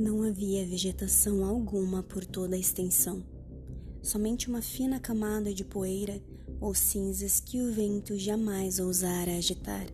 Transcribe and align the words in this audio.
Não 0.00 0.22
havia 0.22 0.64
vegetação 0.64 1.44
alguma 1.44 2.02
por 2.02 2.24
toda 2.24 2.56
a 2.56 2.58
extensão, 2.58 3.22
somente 4.00 4.48
uma 4.48 4.62
fina 4.62 4.98
camada 4.98 5.52
de 5.52 5.62
poeira 5.62 6.22
ou 6.58 6.74
cinzas 6.74 7.38
que 7.38 7.60
o 7.60 7.70
vento 7.70 8.16
jamais 8.16 8.78
ousara 8.78 9.36
agitar. 9.36 9.86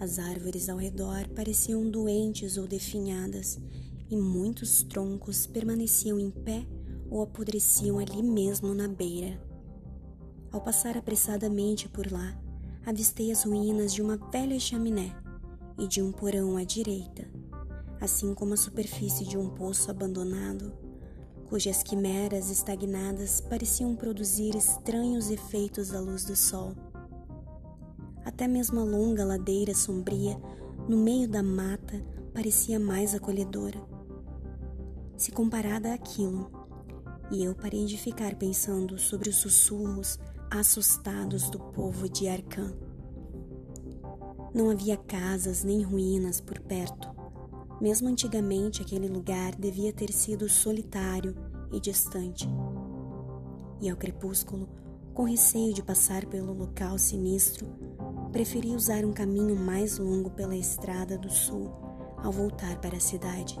As 0.00 0.18
árvores 0.18 0.70
ao 0.70 0.78
redor 0.78 1.28
pareciam 1.36 1.90
doentes 1.90 2.56
ou 2.56 2.66
definhadas, 2.66 3.58
e 4.08 4.16
muitos 4.16 4.82
troncos 4.82 5.46
permaneciam 5.46 6.18
em 6.18 6.30
pé 6.30 6.66
ou 7.10 7.20
apodreciam 7.20 7.98
ali 7.98 8.22
mesmo 8.22 8.72
na 8.72 8.88
beira. 8.88 9.38
Ao 10.50 10.62
passar 10.62 10.96
apressadamente 10.96 11.90
por 11.90 12.10
lá, 12.10 12.40
avistei 12.86 13.30
as 13.32 13.44
ruínas 13.44 13.92
de 13.92 14.00
uma 14.00 14.16
velha 14.16 14.58
chaminé 14.58 15.14
e 15.78 15.86
de 15.86 16.00
um 16.00 16.10
porão 16.10 16.56
à 16.56 16.64
direita, 16.64 17.41
assim 18.02 18.34
como 18.34 18.52
a 18.52 18.56
superfície 18.56 19.24
de 19.24 19.38
um 19.38 19.48
poço 19.48 19.88
abandonado, 19.88 20.72
cujas 21.48 21.84
quimeras 21.84 22.50
estagnadas 22.50 23.40
pareciam 23.40 23.94
produzir 23.94 24.56
estranhos 24.56 25.30
efeitos 25.30 25.94
à 25.94 26.00
luz 26.00 26.24
do 26.24 26.34
sol. 26.34 26.74
Até 28.24 28.48
mesmo 28.48 28.80
a 28.80 28.84
longa 28.84 29.24
ladeira 29.24 29.72
sombria, 29.72 30.36
no 30.88 30.96
meio 30.96 31.28
da 31.28 31.44
mata, 31.44 32.04
parecia 32.34 32.80
mais 32.80 33.14
acolhedora. 33.14 33.80
Se 35.16 35.30
comparada 35.30 35.94
àquilo, 35.94 36.50
e 37.30 37.44
eu 37.44 37.54
parei 37.54 37.84
de 37.84 37.96
ficar 37.96 38.34
pensando 38.34 38.98
sobre 38.98 39.28
os 39.28 39.36
sussurros 39.36 40.18
assustados 40.50 41.48
do 41.50 41.60
povo 41.60 42.08
de 42.08 42.26
Arcã. 42.26 42.74
Não 44.52 44.70
havia 44.70 44.96
casas 44.96 45.62
nem 45.62 45.82
ruínas 45.82 46.40
por 46.40 46.58
perto. 46.58 47.21
Mesmo 47.82 48.08
antigamente, 48.08 48.80
aquele 48.80 49.08
lugar 49.08 49.56
devia 49.56 49.92
ter 49.92 50.12
sido 50.12 50.48
solitário 50.48 51.34
e 51.72 51.80
distante. 51.80 52.48
E 53.80 53.90
ao 53.90 53.96
crepúsculo, 53.96 54.68
com 55.12 55.24
receio 55.24 55.74
de 55.74 55.82
passar 55.82 56.24
pelo 56.26 56.52
local 56.52 56.96
sinistro, 56.96 57.66
preferi 58.30 58.68
usar 58.76 59.04
um 59.04 59.12
caminho 59.12 59.56
mais 59.56 59.98
longo 59.98 60.30
pela 60.30 60.54
estrada 60.54 61.18
do 61.18 61.28
sul 61.28 61.72
ao 62.18 62.30
voltar 62.30 62.80
para 62.80 62.98
a 62.98 63.00
cidade. 63.00 63.58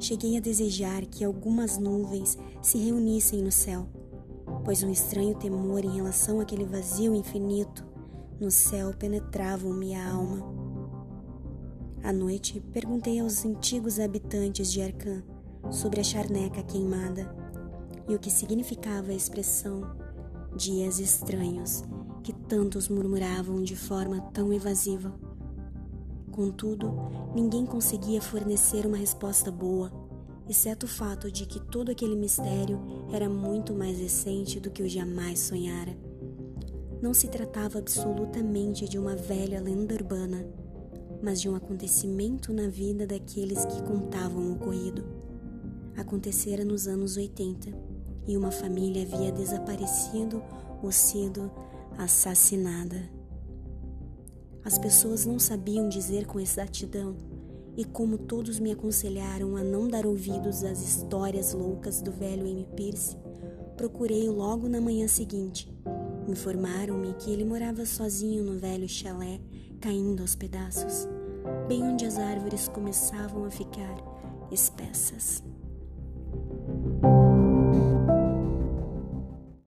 Cheguei 0.00 0.36
a 0.36 0.40
desejar 0.40 1.06
que 1.06 1.22
algumas 1.22 1.78
nuvens 1.78 2.36
se 2.60 2.78
reunissem 2.78 3.40
no 3.44 3.52
céu, 3.52 3.86
pois 4.64 4.82
um 4.82 4.90
estranho 4.90 5.36
temor 5.36 5.84
em 5.84 5.94
relação 5.94 6.40
àquele 6.40 6.64
vazio 6.64 7.14
infinito 7.14 7.86
no 8.40 8.50
céu 8.50 8.92
penetravam-me 8.92 9.94
a 9.94 10.10
alma. 10.10 10.53
À 12.04 12.12
noite, 12.12 12.60
perguntei 12.70 13.18
aos 13.18 13.46
antigos 13.46 13.98
habitantes 13.98 14.70
de 14.70 14.82
Arcã 14.82 15.22
sobre 15.70 16.00
a 16.00 16.04
charneca 16.04 16.62
queimada 16.62 17.34
e 18.06 18.14
o 18.14 18.18
que 18.18 18.30
significava 18.30 19.10
a 19.10 19.14
expressão 19.14 19.96
dias 20.54 20.98
estranhos 20.98 21.82
que 22.22 22.34
tantos 22.34 22.90
murmuravam 22.90 23.62
de 23.62 23.74
forma 23.74 24.20
tão 24.34 24.52
evasiva. 24.52 25.18
Contudo, 26.30 26.92
ninguém 27.34 27.64
conseguia 27.64 28.20
fornecer 28.20 28.84
uma 28.84 28.98
resposta 28.98 29.50
boa, 29.50 29.90
exceto 30.46 30.84
o 30.84 30.88
fato 30.88 31.32
de 31.32 31.46
que 31.46 31.58
todo 31.58 31.90
aquele 31.90 32.16
mistério 32.16 32.78
era 33.10 33.30
muito 33.30 33.72
mais 33.72 33.98
recente 33.98 34.60
do 34.60 34.70
que 34.70 34.82
eu 34.82 34.88
jamais 34.90 35.38
sonhara. 35.38 35.96
Não 37.00 37.14
se 37.14 37.28
tratava 37.28 37.78
absolutamente 37.78 38.86
de 38.86 38.98
uma 38.98 39.16
velha 39.16 39.58
lenda 39.58 39.94
urbana, 39.94 40.46
mas 41.24 41.40
de 41.40 41.48
um 41.48 41.56
acontecimento 41.56 42.52
na 42.52 42.68
vida 42.68 43.06
daqueles 43.06 43.64
que 43.64 43.82
contavam 43.82 44.50
o 44.50 44.52
ocorrido. 44.52 45.02
Acontecera 45.96 46.64
nos 46.64 46.86
anos 46.86 47.16
80 47.16 47.70
e 48.26 48.36
uma 48.36 48.50
família 48.50 49.02
havia 49.02 49.32
desaparecido 49.32 50.42
ou 50.82 50.92
sido 50.92 51.50
assassinada. 51.96 53.10
As 54.62 54.78
pessoas 54.78 55.24
não 55.24 55.38
sabiam 55.38 55.88
dizer 55.88 56.26
com 56.26 56.38
exatidão, 56.38 57.16
e 57.76 57.84
como 57.84 58.18
todos 58.18 58.60
me 58.60 58.70
aconselharam 58.70 59.56
a 59.56 59.64
não 59.64 59.88
dar 59.88 60.06
ouvidos 60.06 60.62
às 60.62 60.80
histórias 60.80 61.52
loucas 61.52 62.00
do 62.00 62.12
velho 62.12 62.46
M. 62.46 62.66
Pierce, 62.76 63.16
procurei-o 63.76 64.32
logo 64.32 64.68
na 64.68 64.80
manhã 64.80 65.08
seguinte 65.08 65.74
Informaram-me 66.28 67.12
que 67.14 67.30
ele 67.30 67.44
morava 67.44 67.84
sozinho 67.84 68.42
no 68.42 68.58
velho 68.58 68.88
chalé, 68.88 69.38
caindo 69.78 70.22
aos 70.22 70.34
pedaços, 70.34 71.06
bem 71.68 71.82
onde 71.82 72.06
as 72.06 72.18
árvores 72.18 72.68
começavam 72.68 73.44
a 73.44 73.50
ficar 73.50 73.94
espessas. 74.50 75.42